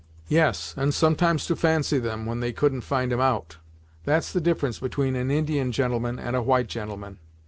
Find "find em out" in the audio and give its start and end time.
2.81-3.57